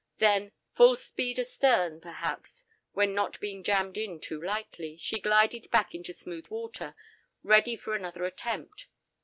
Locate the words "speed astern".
0.95-2.01